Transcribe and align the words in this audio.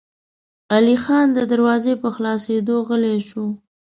علی 0.75 0.95
خان 1.03 1.27
د 1.33 1.39
دروازې 1.51 1.93
په 2.01 2.07
خلاصېدو 2.15 2.75
غلی 2.87 3.17
شو. 3.29 3.45